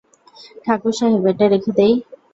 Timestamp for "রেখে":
1.47-1.71